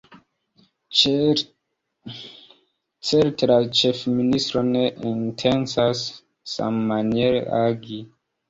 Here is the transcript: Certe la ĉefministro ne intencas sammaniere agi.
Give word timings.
Certe 3.09 3.49
la 3.53 3.59
ĉefministro 3.81 4.65
ne 4.71 4.83
intencas 5.13 6.03
sammaniere 6.57 7.47
agi. 7.63 8.05